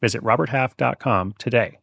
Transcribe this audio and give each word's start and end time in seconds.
Visit 0.00 0.22
roberthalf.com 0.22 1.34
today. 1.38 1.78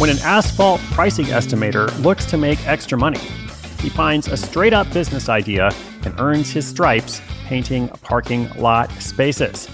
When 0.00 0.08
an 0.08 0.18
asphalt 0.22 0.80
pricing 0.92 1.26
estimator 1.26 1.86
looks 2.02 2.24
to 2.26 2.38
make 2.38 2.66
extra 2.66 2.96
money, 2.96 3.18
he 3.80 3.90
finds 3.90 4.28
a 4.28 4.36
straight 4.38 4.72
up 4.72 4.90
business 4.94 5.28
idea 5.28 5.72
and 6.04 6.18
earns 6.18 6.50
his 6.50 6.66
stripes 6.66 7.20
painting 7.44 7.88
parking 7.88 8.48
lot 8.52 8.90
spaces. 8.92 9.68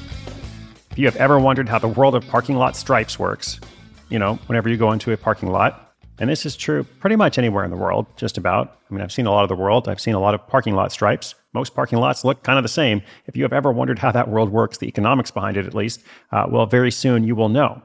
If 0.90 0.98
you 0.98 1.06
have 1.06 1.14
ever 1.16 1.38
wondered 1.38 1.68
how 1.68 1.78
the 1.78 1.86
world 1.86 2.16
of 2.16 2.26
parking 2.26 2.56
lot 2.56 2.74
stripes 2.74 3.20
works, 3.20 3.60
you 4.08 4.18
know, 4.18 4.34
whenever 4.46 4.68
you 4.68 4.76
go 4.76 4.90
into 4.90 5.12
a 5.12 5.16
parking 5.16 5.50
lot, 5.50 5.85
and 6.18 6.30
this 6.30 6.46
is 6.46 6.56
true 6.56 6.84
pretty 6.84 7.16
much 7.16 7.38
anywhere 7.38 7.64
in 7.64 7.70
the 7.70 7.76
world, 7.76 8.06
just 8.16 8.38
about. 8.38 8.78
I 8.90 8.94
mean, 8.94 9.02
I've 9.02 9.12
seen 9.12 9.26
a 9.26 9.30
lot 9.30 9.42
of 9.42 9.48
the 9.48 9.56
world. 9.56 9.88
I've 9.88 10.00
seen 10.00 10.14
a 10.14 10.20
lot 10.20 10.34
of 10.34 10.46
parking 10.46 10.74
lot 10.74 10.92
stripes. 10.92 11.34
Most 11.52 11.74
parking 11.74 11.98
lots 11.98 12.24
look 12.24 12.42
kind 12.42 12.58
of 12.58 12.62
the 12.62 12.68
same. 12.68 13.02
If 13.26 13.36
you 13.36 13.42
have 13.42 13.52
ever 13.52 13.72
wondered 13.72 13.98
how 13.98 14.12
that 14.12 14.28
world 14.28 14.50
works, 14.50 14.78
the 14.78 14.88
economics 14.88 15.30
behind 15.30 15.56
it 15.56 15.66
at 15.66 15.74
least, 15.74 16.02
uh, 16.32 16.46
well, 16.48 16.66
very 16.66 16.90
soon 16.90 17.24
you 17.24 17.34
will 17.34 17.48
know. 17.48 17.82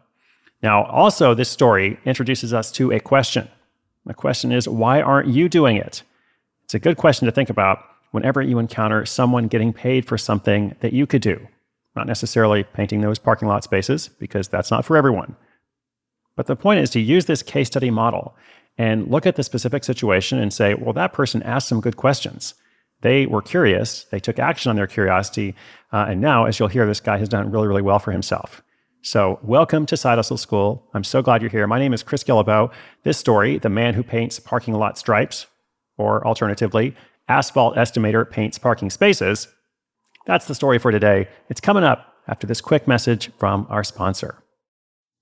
Now, 0.61 0.85
also, 0.85 1.33
this 1.33 1.49
story 1.49 1.99
introduces 2.05 2.53
us 2.53 2.71
to 2.73 2.91
a 2.91 2.99
question. 2.99 3.49
The 4.05 4.13
question 4.13 4.51
is, 4.51 4.67
why 4.67 5.01
aren't 5.01 5.29
you 5.29 5.49
doing 5.49 5.77
it? 5.77 6.03
It's 6.63 6.73
a 6.73 6.79
good 6.79 6.97
question 6.97 7.25
to 7.25 7.31
think 7.31 7.49
about 7.49 7.79
whenever 8.11 8.41
you 8.41 8.59
encounter 8.59 9.05
someone 9.05 9.47
getting 9.47 9.73
paid 9.73 10.05
for 10.05 10.17
something 10.17 10.75
that 10.81 10.93
you 10.93 11.07
could 11.07 11.21
do. 11.21 11.47
Not 11.95 12.07
necessarily 12.07 12.63
painting 12.63 13.01
those 13.01 13.19
parking 13.19 13.47
lot 13.47 13.63
spaces, 13.63 14.07
because 14.07 14.47
that's 14.47 14.71
not 14.71 14.85
for 14.85 14.95
everyone. 14.95 15.35
But 16.35 16.47
the 16.47 16.55
point 16.55 16.79
is 16.79 16.89
to 16.91 16.99
use 16.99 17.25
this 17.25 17.43
case 17.43 17.67
study 17.67 17.89
model 17.89 18.35
and 18.77 19.09
look 19.09 19.25
at 19.25 19.35
the 19.35 19.43
specific 19.43 19.83
situation 19.83 20.39
and 20.39 20.53
say, 20.53 20.73
well, 20.73 20.93
that 20.93 21.13
person 21.13 21.43
asked 21.43 21.67
some 21.67 21.81
good 21.81 21.97
questions. 21.97 22.55
They 23.01 23.25
were 23.25 23.41
curious, 23.41 24.05
they 24.05 24.19
took 24.19 24.39
action 24.39 24.69
on 24.69 24.75
their 24.75 24.87
curiosity, 24.87 25.55
uh, 25.91 26.05
and 26.07 26.21
now, 26.21 26.45
as 26.45 26.59
you'll 26.59 26.67
hear, 26.67 26.85
this 26.85 26.99
guy 26.99 27.17
has 27.17 27.29
done 27.29 27.51
really, 27.51 27.67
really 27.67 27.81
well 27.81 27.99
for 27.99 28.11
himself. 28.11 28.61
So, 29.01 29.39
welcome 29.41 29.87
to 29.87 29.97
Side 29.97 30.19
Hustle 30.19 30.37
School. 30.37 30.87
I'm 30.93 31.03
so 31.03 31.23
glad 31.23 31.41
you're 31.41 31.49
here. 31.49 31.65
My 31.65 31.79
name 31.79 31.93
is 31.93 32.03
Chris 32.03 32.23
Guillebeau. 32.23 32.71
This 33.03 33.17
story, 33.17 33.57
The 33.57 33.69
Man 33.69 33.95
Who 33.95 34.03
Paints 34.03 34.39
Parking 34.39 34.75
Lot 34.75 34.99
Stripes, 34.99 35.47
or 35.97 36.25
alternatively, 36.25 36.95
Asphalt 37.27 37.75
Estimator 37.75 38.29
Paints 38.29 38.59
Parking 38.59 38.91
Spaces, 38.91 39.47
that's 40.25 40.45
the 40.45 40.55
story 40.55 40.77
for 40.77 40.91
today. 40.91 41.27
It's 41.49 41.61
coming 41.61 41.83
up 41.83 42.13
after 42.27 42.45
this 42.45 42.61
quick 42.61 42.87
message 42.87 43.31
from 43.37 43.65
our 43.69 43.83
sponsor 43.83 44.40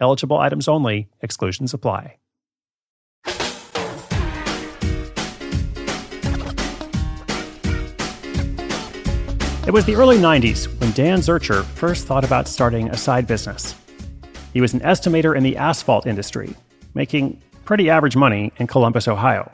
Eligible 0.00 0.38
items 0.38 0.68
only, 0.68 1.08
exclusions 1.22 1.74
apply. 1.74 2.16
It 9.68 9.74
was 9.74 9.84
the 9.84 9.96
early 9.96 10.16
90s 10.16 10.66
when 10.80 10.92
Dan 10.92 11.18
Zurcher 11.18 11.62
first 11.62 12.06
thought 12.06 12.24
about 12.24 12.48
starting 12.48 12.88
a 12.88 12.96
side 12.96 13.26
business. 13.26 13.74
He 14.54 14.62
was 14.62 14.72
an 14.72 14.80
estimator 14.80 15.36
in 15.36 15.42
the 15.42 15.58
asphalt 15.58 16.06
industry, 16.06 16.56
making 16.94 17.42
pretty 17.66 17.90
average 17.90 18.16
money 18.16 18.50
in 18.56 18.66
Columbus, 18.66 19.06
Ohio. 19.08 19.52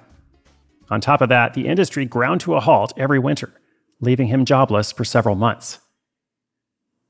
On 0.88 1.00
top 1.00 1.20
of 1.20 1.30
that, 1.30 1.54
the 1.54 1.66
industry 1.66 2.04
ground 2.04 2.42
to 2.42 2.54
a 2.54 2.60
halt 2.60 2.92
every 2.96 3.18
winter, 3.18 3.52
leaving 4.00 4.28
him 4.28 4.44
jobless 4.44 4.92
for 4.92 5.04
several 5.04 5.34
months. 5.34 5.80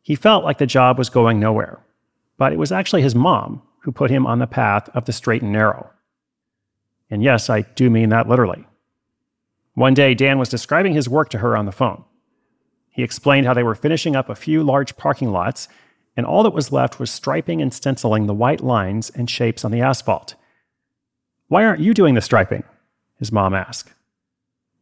He 0.01 0.15
felt 0.15 0.45
like 0.45 0.57
the 0.57 0.67
job 0.67 0.97
was 0.97 1.11
going 1.11 1.39
nowhere, 1.39 1.84
but 2.37 2.53
it 2.53 2.59
was 2.59 2.73
actually 2.73 3.03
his 3.03 3.15
mom 3.15 3.63
who 3.83 3.93
put 3.93 4.11
him 4.11 4.27
on 4.27 4.39
the 4.39 4.47
path 4.47 4.89
of 4.95 5.05
the 5.05 5.13
straight 5.13 5.43
and 5.43 5.53
narrow. 5.53 5.91
And 7.11 7.23
yes, 7.23 7.51
I 7.51 7.63
do 7.63 7.91
mean 7.91 8.09
that 8.09 8.29
literally. 8.29 8.67
One 9.75 9.95
day, 9.95 10.15
Dan 10.15 10.39
was 10.39 10.49
describing 10.49 10.95
his 10.95 11.09
work 11.09 11.29
to 11.31 11.39
her 11.39 11.57
on 11.57 11.67
the 11.67 11.73
phone. 11.73 12.05
He 12.91 13.03
explained 13.03 13.47
how 13.47 13.55
they 13.55 13.63
were 13.63 13.75
finishing 13.75 14.15
up 14.15 14.29
a 14.29 14.35
few 14.35 14.63
large 14.63 14.97
parking 14.97 15.33
lots, 15.33 15.69
and 16.17 16.25
all 16.25 16.45
that 16.45 16.55
was 16.55 16.73
left 16.73 17.01
was 17.01 17.11
striping 17.11 17.61
and 17.61 17.75
stenciling 17.75 18.27
the 18.27 18.35
white 18.35 18.61
lines 18.61 19.11
and 19.11 19.29
shapes 19.29 19.65
on 19.65 19.73
the 19.73 19.81
asphalt. 19.81 20.37
Why 21.49 21.65
aren't 21.65 21.81
you 21.81 21.93
doing 21.93 22.15
the 22.15 22.21
striping? 22.21 22.63
His 23.19 23.33
mom 23.33 23.53
asked. 23.53 23.93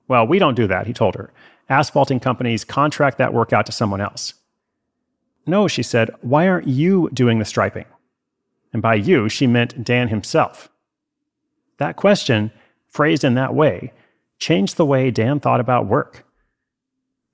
Well, 0.09 0.27
we 0.27 0.39
don't 0.39 0.55
do 0.55 0.67
that, 0.67 0.87
he 0.87 0.93
told 0.93 1.15
her. 1.15 1.33
Asphalting 1.69 2.21
companies 2.21 2.65
contract 2.65 3.19
that 3.19 3.33
work 3.33 3.53
out 3.53 3.67
to 3.67 3.73
someone 3.73 4.01
else. 4.01 4.35
No, 5.47 5.69
she 5.69 5.83
said, 5.83 6.11
why 6.21 6.47
aren't 6.49 6.69
you 6.69 7.11
doing 7.13 7.39
the 7.39 7.45
striping? 7.45 7.87
And 8.73 8.81
by 8.81 8.95
you, 8.95 9.29
she 9.29 9.47
meant 9.47 9.85
Dan 9.85 10.09
himself. 10.09 10.69
That 11.79 11.97
question, 11.97 12.53
phrased 12.89 13.25
in 13.25 13.35
that 13.35 13.55
way, 13.55 13.93
changed 14.39 14.77
the 14.77 14.87
way 14.87 15.11
Dan 15.11 15.41
thought 15.41 15.61
about 15.61 15.87
work. 15.87 16.25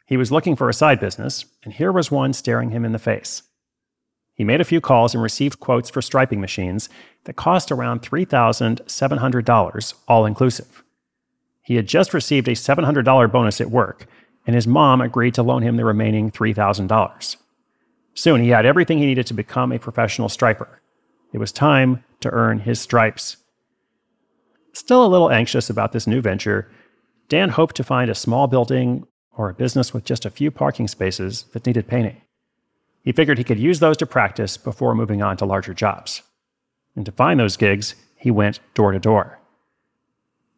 He 0.06 0.16
was 0.16 0.32
looking 0.32 0.56
for 0.56 0.68
a 0.68 0.74
side 0.74 1.00
business, 1.00 1.44
and 1.62 1.74
here 1.74 1.92
was 1.92 2.10
one 2.10 2.32
staring 2.32 2.70
him 2.70 2.84
in 2.84 2.92
the 2.92 2.98
face. 2.98 3.42
He 4.34 4.44
made 4.44 4.60
a 4.60 4.64
few 4.64 4.80
calls 4.80 5.14
and 5.14 5.22
received 5.22 5.60
quotes 5.60 5.90
for 5.90 6.00
striping 6.00 6.40
machines 6.40 6.88
that 7.24 7.36
cost 7.36 7.70
around 7.70 8.02
$3,700, 8.02 9.94
all 10.06 10.24
inclusive. 10.24 10.82
He 11.60 11.74
had 11.74 11.86
just 11.86 12.14
received 12.14 12.48
a 12.48 12.52
$700 12.52 13.30
bonus 13.30 13.60
at 13.60 13.70
work, 13.70 14.06
and 14.46 14.54
his 14.54 14.66
mom 14.66 15.02
agreed 15.02 15.34
to 15.34 15.42
loan 15.42 15.62
him 15.62 15.76
the 15.76 15.84
remaining 15.84 16.30
$3,000. 16.30 17.36
Soon 18.18 18.42
he 18.42 18.48
had 18.48 18.66
everything 18.66 18.98
he 18.98 19.06
needed 19.06 19.28
to 19.28 19.32
become 19.32 19.70
a 19.70 19.78
professional 19.78 20.28
striper. 20.28 20.82
It 21.32 21.38
was 21.38 21.52
time 21.52 22.02
to 22.18 22.30
earn 22.30 22.58
his 22.58 22.80
stripes. 22.80 23.36
Still 24.72 25.06
a 25.06 25.06
little 25.06 25.30
anxious 25.30 25.70
about 25.70 25.92
this 25.92 26.08
new 26.08 26.20
venture, 26.20 26.68
Dan 27.28 27.50
hoped 27.50 27.76
to 27.76 27.84
find 27.84 28.10
a 28.10 28.16
small 28.16 28.48
building 28.48 29.06
or 29.36 29.48
a 29.48 29.54
business 29.54 29.94
with 29.94 30.04
just 30.04 30.26
a 30.26 30.30
few 30.30 30.50
parking 30.50 30.88
spaces 30.88 31.44
that 31.52 31.64
needed 31.64 31.86
painting. 31.86 32.20
He 33.04 33.12
figured 33.12 33.38
he 33.38 33.44
could 33.44 33.60
use 33.60 33.78
those 33.78 33.96
to 33.98 34.04
practice 34.04 34.56
before 34.56 34.96
moving 34.96 35.22
on 35.22 35.36
to 35.36 35.44
larger 35.44 35.72
jobs. 35.72 36.22
And 36.96 37.06
to 37.06 37.12
find 37.12 37.38
those 37.38 37.56
gigs, 37.56 37.94
he 38.16 38.32
went 38.32 38.58
door 38.74 38.90
to 38.90 38.98
door. 38.98 39.38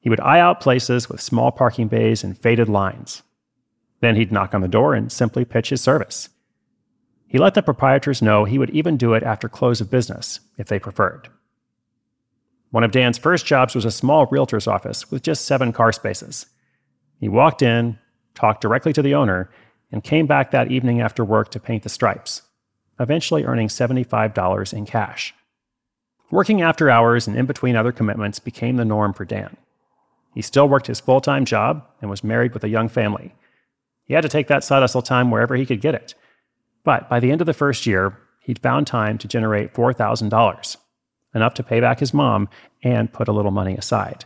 He 0.01 0.09
would 0.09 0.21
eye 0.21 0.41
out 0.41 0.63
places 0.63 1.11
with 1.11 1.21
small 1.21 1.53
parking 1.53 1.89
bays 1.89 2.25
and 2.25 2.39
faded 2.39 2.71
lines. 2.71 3.23
Then 4.01 4.17
he'd 4.17 4.33
knock 4.33 4.55
on 4.55 4.63
the 4.63 4.67
door 4.67 4.95
and 4.95 5.13
simply 5.13 5.45
pitch 5.45 5.69
his 5.69 5.83
service. 5.83 6.31
He 7.31 7.39
let 7.39 7.55
the 7.55 7.63
proprietors 7.63 8.21
know 8.21 8.45
he 8.45 8.59
would 8.59 8.71
even 8.71 8.97
do 8.97 9.15
it 9.15 9.23
after 9.23 9.49
close 9.49 9.81
of 9.81 9.89
business, 9.89 10.41
if 10.59 10.67
they 10.67 10.81
preferred. 10.81 11.29
One 12.73 12.83
of 12.83 12.91
Dan's 12.91 13.19
first 13.19 13.47
jobs 13.47 13.73
was 13.73 13.85
a 13.85 13.93
small 13.93 14.27
realtor's 14.27 14.67
office 14.67 15.13
with 15.13 15.23
just 15.23 15.45
seven 15.45 15.73
car 15.73 15.93
spaces. 15.93 16.47
He 17.21 17.29
walked 17.29 17.63
in, 17.63 18.01
talked 18.35 18.61
directly 18.61 18.93
to 18.95 19.01
the 19.01 19.15
owner, 19.15 19.49
and 19.93 20.03
came 20.03 20.27
back 20.27 20.51
that 20.51 20.73
evening 20.73 21.01
after 21.01 21.25
work 21.25 21.53
to 21.53 21.61
paint 21.61 21.85
the 21.85 21.89
stripes. 21.89 22.43
eventually 22.99 23.45
earning 23.45 23.69
$75 23.69 24.73
in 24.75 24.85
cash. 24.85 25.33
Working 26.33 26.61
after 26.63 26.91
hours 26.91 27.29
and 27.29 27.37
in 27.37 27.47
between 27.47 27.77
other 27.77 27.93
commitments 27.93 28.41
became 28.41 28.77
the 28.77 28.85
norm 28.85 29.15
for 29.15 29.25
Dan. 29.25 29.57
He 30.35 30.43
still 30.43 30.69
worked 30.69 30.89
his 30.89 31.01
full 31.01 31.21
time 31.21 31.45
job 31.45 31.87
and 32.03 32.11
was 32.11 32.25
married 32.25 32.55
with 32.55 32.65
a 32.65 32.69
young 32.69 32.89
family. 32.89 33.35
He 34.05 34.15
had 34.15 34.23
to 34.23 34.29
take 34.29 34.49
that 34.49 34.65
side 34.65 34.83
hustle 34.83 35.01
time 35.01 35.31
wherever 35.31 35.55
he 35.55 35.65
could 35.65 35.81
get 35.81 35.95
it. 35.95 36.15
But 36.85 37.09
by 37.09 37.21
the 37.21 37.31
end 37.31 37.41
of 37.41 37.47
the 37.47 37.53
first 37.53 37.87
year, 37.87 38.17
he'd 38.41 38.59
found 38.59 38.87
time 38.87 39.19
to 39.19 39.29
generate 39.29 39.75
$4,000, 39.75 40.77
enough 41.35 41.55
to 41.55 41.63
pay 41.63 41.81
back 41.81 42.01
his 42.01 42.15
mom 42.15 42.49
and 42.83 43.13
put 43.13 43.29
a 43.29 43.33
little 43.33 43.51
money 43.51 43.77
aside. 43.77 44.25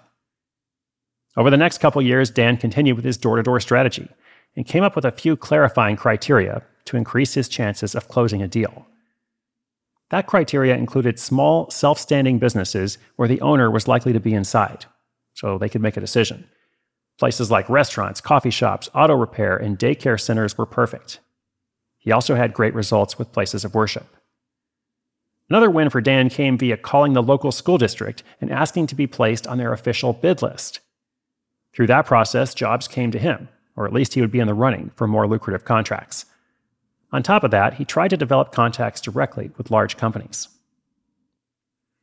Over 1.37 1.51
the 1.51 1.57
next 1.57 1.79
couple 1.79 2.01
years, 2.01 2.31
Dan 2.31 2.57
continued 2.57 2.97
with 2.97 3.05
his 3.05 3.17
door 3.17 3.37
to 3.37 3.43
door 3.43 3.59
strategy 3.61 4.09
and 4.57 4.67
came 4.67 4.85
up 4.85 4.95
with 4.95 5.05
a 5.05 5.11
few 5.11 5.37
clarifying 5.37 5.97
criteria 5.97 6.63
to 6.85 6.97
increase 6.97 7.35
his 7.35 7.49
chances 7.49 7.95
of 7.95 8.09
closing 8.09 8.41
a 8.41 8.49
deal. 8.49 8.87
That 10.11 10.27
criteria 10.27 10.77
included 10.77 11.19
small, 11.19 11.69
self 11.71 11.99
standing 11.99 12.39
businesses 12.39 12.99
where 13.17 13.27
the 13.27 13.41
owner 13.41 13.71
was 13.71 13.89
likely 13.89 14.13
to 14.13 14.21
be 14.21 14.35
inside, 14.35 14.87
so 15.33 15.59
they 15.59 15.69
could 15.69 15.81
make 15.81 15.97
a 15.97 16.01
decision. 16.01 16.49
Places 17.19 17.51
like 17.51 17.69
restaurants, 17.69 18.21
coffee 18.21 18.51
shops, 18.51 18.89
auto 18.95 19.15
repair, 19.15 19.57
and 19.57 19.79
daycare 19.79 20.21
centers 20.21 20.59
were 20.59 20.67
perfect. 20.67 21.21
He 22.05 22.13
also 22.13 22.35
had 22.35 22.53
great 22.53 22.75
results 22.75 23.19
with 23.19 23.33
places 23.33 23.65
of 23.65 23.75
worship. 23.75 24.07
Another 25.49 25.71
win 25.71 25.89
for 25.89 26.03
Dan 26.03 26.29
came 26.29 26.59
via 26.59 26.77
calling 26.77 27.15
the 27.15 27.23
local 27.23 27.51
school 27.51 27.79
district 27.79 28.23
and 28.43 28.53
asking 28.53 28.89
to 28.89 28.95
be 28.95 29.07
placed 29.07 29.47
on 29.47 29.57
their 29.57 29.73
official 29.73 30.13
bid 30.13 30.43
list. 30.43 30.81
Through 31.75 31.87
that 31.87 32.05
process, 32.05 32.55
jobs 32.55 32.89
came 32.89 33.11
to 33.11 33.19
him, 33.19 33.49
or 33.75 33.87
at 33.87 33.93
least 33.93 34.13
he 34.13 34.21
would 34.21 34.31
be 34.31 34.39
in 34.39 34.47
the 34.47 34.55
running 34.55 34.91
for 34.97 35.07
more 35.07 35.27
lucrative 35.27 35.65
contracts. 35.65 36.27
On 37.11 37.23
top 37.23 37.43
of 37.43 37.51
that, 37.53 37.75
he 37.75 37.87
tried 37.87 38.09
to 38.09 38.19
develop 38.19 38.53
contacts 38.53 39.01
directly 39.01 39.51
with 39.57 39.71
large 39.71 39.97
companies. 39.97 40.49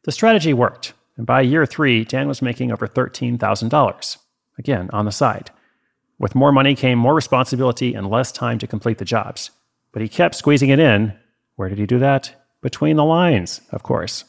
The 0.03 0.11
strategy 0.11 0.53
worked, 0.53 0.93
and 1.15 1.27
by 1.27 1.41
year 1.41 1.67
three, 1.67 2.03
Dan 2.03 2.27
was 2.27 2.41
making 2.41 2.71
over 2.71 2.87
$13,000, 2.87 4.17
again 4.57 4.89
on 4.91 5.05
the 5.05 5.11
side. 5.11 5.51
With 6.17 6.33
more 6.33 6.51
money 6.51 6.73
came 6.73 6.97
more 6.97 7.13
responsibility 7.13 7.93
and 7.93 8.09
less 8.09 8.31
time 8.31 8.57
to 8.59 8.67
complete 8.67 8.97
the 8.97 9.05
jobs. 9.05 9.51
But 9.93 10.01
he 10.01 10.07
kept 10.07 10.35
squeezing 10.35 10.69
it 10.69 10.79
in. 10.79 11.13
Where 11.55 11.69
did 11.69 11.77
he 11.77 11.85
do 11.85 11.99
that? 11.99 12.35
Between 12.61 12.95
the 12.95 13.05
lines, 13.05 13.61
of 13.71 13.83
course. 13.83 14.25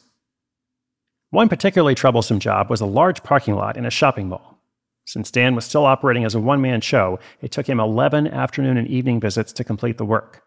One 1.29 1.49
particularly 1.49 1.95
troublesome 1.95 2.39
job 2.39 2.69
was 2.69 2.81
a 2.81 2.85
large 2.85 3.23
parking 3.23 3.55
lot 3.55 3.77
in 3.77 3.85
a 3.85 3.91
shopping 3.91 4.29
mall. 4.29 4.59
Since 5.05 5.31
Dan 5.31 5.55
was 5.55 5.65
still 5.65 5.85
operating 5.85 6.23
as 6.23 6.35
a 6.35 6.39
one 6.39 6.61
man 6.61 6.81
show, 6.81 7.19
it 7.41 7.51
took 7.51 7.67
him 7.67 7.79
11 7.79 8.27
afternoon 8.27 8.77
and 8.77 8.87
evening 8.87 9.19
visits 9.19 9.51
to 9.53 9.63
complete 9.63 9.97
the 9.97 10.05
work 10.05 10.43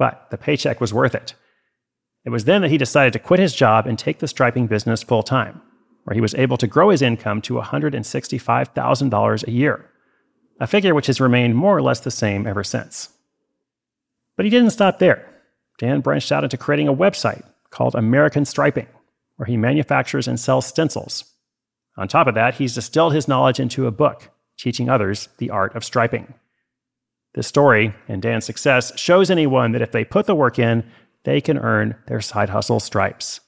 but 0.00 0.26
the 0.30 0.38
paycheck 0.38 0.80
was 0.80 0.94
worth 0.94 1.14
it. 1.14 1.34
It 2.24 2.30
was 2.30 2.46
then 2.46 2.62
that 2.62 2.70
he 2.70 2.78
decided 2.78 3.12
to 3.12 3.18
quit 3.18 3.38
his 3.38 3.54
job 3.54 3.86
and 3.86 3.98
take 3.98 4.18
the 4.18 4.28
striping 4.28 4.66
business 4.66 5.02
full 5.02 5.22
time, 5.22 5.60
where 6.04 6.14
he 6.14 6.22
was 6.22 6.34
able 6.34 6.56
to 6.56 6.66
grow 6.66 6.88
his 6.88 7.02
income 7.02 7.42
to 7.42 7.54
$165,000 7.54 9.46
a 9.46 9.50
year, 9.50 9.90
a 10.58 10.66
figure 10.66 10.94
which 10.94 11.06
has 11.06 11.20
remained 11.20 11.54
more 11.54 11.76
or 11.76 11.82
less 11.82 12.00
the 12.00 12.10
same 12.10 12.46
ever 12.46 12.64
since. 12.64 13.10
But 14.40 14.46
he 14.46 14.50
didn't 14.50 14.70
stop 14.70 15.00
there. 15.00 15.28
Dan 15.76 16.00
branched 16.00 16.32
out 16.32 16.44
into 16.44 16.56
creating 16.56 16.88
a 16.88 16.94
website 16.94 17.44
called 17.68 17.94
American 17.94 18.46
Striping, 18.46 18.86
where 19.36 19.44
he 19.44 19.58
manufactures 19.58 20.26
and 20.26 20.40
sells 20.40 20.64
stencils. 20.64 21.24
On 21.98 22.08
top 22.08 22.26
of 22.26 22.36
that, 22.36 22.54
he's 22.54 22.74
distilled 22.74 23.12
his 23.12 23.28
knowledge 23.28 23.60
into 23.60 23.86
a 23.86 23.90
book 23.90 24.30
teaching 24.56 24.88
others 24.88 25.28
the 25.36 25.50
art 25.50 25.76
of 25.76 25.84
striping. 25.84 26.32
This 27.34 27.48
story 27.48 27.94
and 28.08 28.22
Dan's 28.22 28.46
success 28.46 28.98
shows 28.98 29.30
anyone 29.30 29.72
that 29.72 29.82
if 29.82 29.92
they 29.92 30.06
put 30.06 30.24
the 30.24 30.34
work 30.34 30.58
in, 30.58 30.90
they 31.24 31.42
can 31.42 31.58
earn 31.58 31.96
their 32.06 32.22
side 32.22 32.48
hustle 32.48 32.80
stripes. 32.80 33.40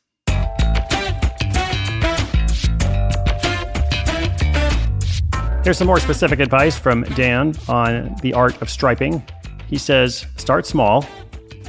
Here's 5.65 5.79
some 5.79 5.87
more 5.87 6.00
specific 6.00 6.39
advice 6.39 6.79
from 6.79 7.05
Dan 7.15 7.55
on 7.67 8.15
the 8.21 8.35
art 8.35 8.61
of 8.61 8.69
striping. 8.69 9.27
He 9.72 9.78
says 9.78 10.26
start 10.36 10.66
small, 10.66 11.02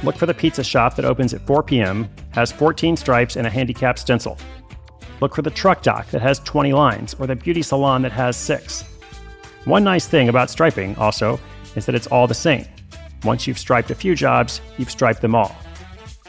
look 0.02 0.16
for 0.16 0.26
the 0.26 0.34
pizza 0.34 0.62
shop 0.62 0.94
that 0.96 1.06
opens 1.06 1.32
at 1.32 1.40
4 1.46 1.62
p.m., 1.62 2.06
has 2.32 2.52
14 2.52 2.98
stripes, 2.98 3.36
and 3.36 3.46
a 3.46 3.50
handicap 3.50 3.98
stencil. 3.98 4.36
Look 5.22 5.34
for 5.34 5.40
the 5.40 5.48
truck 5.48 5.82
dock 5.82 6.10
that 6.10 6.20
has 6.20 6.38
20 6.40 6.74
lines, 6.74 7.16
or 7.18 7.26
the 7.26 7.34
beauty 7.34 7.62
salon 7.62 8.02
that 8.02 8.12
has 8.12 8.36
six. 8.36 8.82
One 9.64 9.84
nice 9.84 10.06
thing 10.06 10.28
about 10.28 10.50
striping, 10.50 10.94
also, 10.96 11.40
is 11.76 11.86
that 11.86 11.94
it's 11.94 12.06
all 12.08 12.26
the 12.26 12.34
same. 12.34 12.66
Once 13.22 13.46
you've 13.46 13.58
striped 13.58 13.90
a 13.90 13.94
few 13.94 14.14
jobs, 14.14 14.60
you've 14.76 14.90
striped 14.90 15.22
them 15.22 15.34
all. 15.34 15.56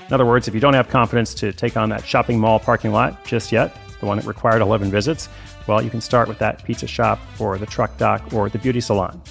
In 0.08 0.14
other 0.14 0.26
words, 0.26 0.48
if 0.48 0.54
you 0.54 0.62
don't 0.62 0.76
have 0.76 0.88
confidence 0.88 1.34
to 1.34 1.52
take 1.52 1.76
on 1.76 1.90
that 1.90 2.06
shopping 2.08 2.40
mall 2.40 2.58
parking 2.58 2.94
lot 2.94 3.26
just 3.26 3.52
yet, 3.52 3.76
the 4.00 4.06
one 4.06 4.16
that 4.16 4.26
required 4.26 4.62
11 4.62 4.92
visits, 4.92 5.28
well, 5.68 5.82
you 5.82 5.90
can 5.90 6.00
start 6.00 6.30
with 6.30 6.40
that 6.40 6.64
pizza 6.64 6.88
shop 6.88 7.20
or 7.38 7.58
the 7.58 7.66
truck 7.66 7.98
dock 7.98 8.32
or 8.32 8.48
the 8.48 8.60
beauty 8.60 8.80
salon. 8.80 9.22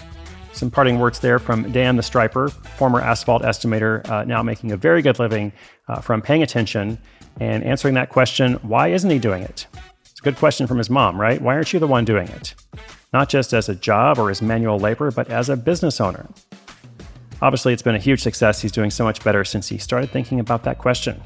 Some 0.54 0.70
parting 0.70 0.98
words 0.98 1.18
there 1.18 1.38
from 1.38 1.70
Dan 1.72 1.96
the 1.96 2.02
Striper, 2.02 2.48
former 2.48 3.00
asphalt 3.00 3.42
estimator, 3.42 4.08
uh, 4.08 4.24
now 4.24 4.42
making 4.42 4.72
a 4.72 4.76
very 4.76 5.02
good 5.02 5.18
living 5.18 5.52
uh, 5.88 6.00
from 6.00 6.22
paying 6.22 6.42
attention 6.42 6.96
and 7.40 7.62
answering 7.64 7.94
that 7.94 8.08
question 8.08 8.54
why 8.62 8.88
isn't 8.88 9.10
he 9.10 9.18
doing 9.18 9.42
it? 9.42 9.66
It's 10.02 10.20
a 10.20 10.22
good 10.22 10.36
question 10.36 10.66
from 10.66 10.78
his 10.78 10.88
mom, 10.88 11.20
right? 11.20 11.42
Why 11.42 11.54
aren't 11.54 11.72
you 11.72 11.80
the 11.80 11.86
one 11.86 12.04
doing 12.04 12.28
it? 12.28 12.54
not 13.14 13.28
just 13.28 13.54
as 13.54 13.68
a 13.68 13.76
job 13.76 14.18
or 14.18 14.28
as 14.28 14.42
manual 14.42 14.76
labor, 14.76 15.12
but 15.12 15.30
as 15.30 15.48
a 15.48 15.56
business 15.56 16.00
owner. 16.00 16.28
Obviously, 17.40 17.72
it's 17.72 17.80
been 17.80 17.94
a 17.94 17.98
huge 17.98 18.20
success. 18.20 18.60
He's 18.60 18.72
doing 18.72 18.90
so 18.90 19.04
much 19.04 19.22
better 19.22 19.44
since 19.44 19.68
he 19.68 19.78
started 19.78 20.10
thinking 20.10 20.40
about 20.40 20.64
that 20.64 20.78
question. 20.78 21.22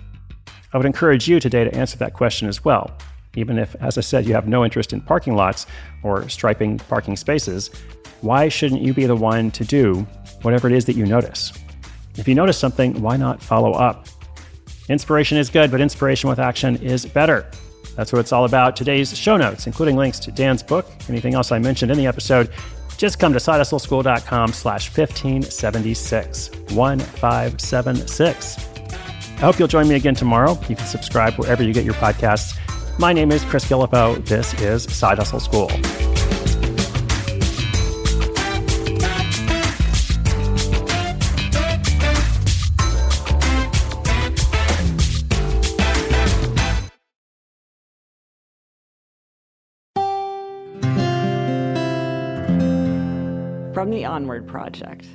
I 0.74 0.76
would 0.76 0.86
encourage 0.86 1.26
you 1.26 1.40
today 1.40 1.64
to 1.64 1.74
answer 1.74 1.96
that 1.96 2.12
question 2.12 2.46
as 2.46 2.62
well. 2.62 2.92
Even 3.38 3.58
if, 3.58 3.74
as 3.80 3.96
I 3.96 4.00
said, 4.00 4.26
you 4.26 4.34
have 4.34 4.48
no 4.48 4.64
interest 4.64 4.92
in 4.92 5.00
parking 5.00 5.36
lots 5.36 5.66
or 6.02 6.28
striping 6.28 6.78
parking 6.78 7.16
spaces, 7.16 7.70
why 8.20 8.48
shouldn't 8.48 8.82
you 8.82 8.92
be 8.92 9.06
the 9.06 9.16
one 9.16 9.50
to 9.52 9.64
do 9.64 10.06
whatever 10.42 10.66
it 10.68 10.74
is 10.74 10.84
that 10.86 10.96
you 10.96 11.06
notice? 11.06 11.52
If 12.16 12.26
you 12.26 12.34
notice 12.34 12.58
something, 12.58 13.00
why 13.00 13.16
not 13.16 13.40
follow 13.42 13.72
up? 13.72 14.06
Inspiration 14.88 15.38
is 15.38 15.50
good, 15.50 15.70
but 15.70 15.80
inspiration 15.80 16.28
with 16.28 16.38
action 16.38 16.76
is 16.76 17.06
better. 17.06 17.48
That's 17.94 18.12
what 18.12 18.18
it's 18.20 18.32
all 18.32 18.44
about. 18.44 18.74
Today's 18.76 19.16
show 19.16 19.36
notes, 19.36 19.66
including 19.66 19.96
links 19.96 20.18
to 20.20 20.32
Dan's 20.32 20.62
book, 20.62 20.86
anything 21.08 21.34
else 21.34 21.52
I 21.52 21.58
mentioned 21.58 21.90
in 21.90 21.98
the 21.98 22.06
episode, 22.06 22.50
just 22.96 23.18
come 23.20 23.32
to 23.32 23.38
sidehustleschool.com 23.38 24.52
slash 24.52 24.88
1576. 24.96 26.50
1576. 26.74 28.58
I 29.38 29.40
hope 29.40 29.58
you'll 29.58 29.68
join 29.68 29.86
me 29.86 29.94
again 29.94 30.16
tomorrow. 30.16 30.58
You 30.68 30.74
can 30.74 30.86
subscribe 30.86 31.34
wherever 31.34 31.62
you 31.62 31.72
get 31.72 31.84
your 31.84 31.94
podcasts. 31.94 32.58
My 33.00 33.12
name 33.12 33.30
is 33.30 33.44
Chris 33.44 33.64
Guillebeau. 33.64 34.24
This 34.26 34.54
is 34.54 34.82
Side 34.92 35.18
Hustle 35.18 35.38
School. 35.38 35.70
from 53.74 53.90
the 53.90 54.04
Onward 54.04 54.48
Project. 54.48 55.06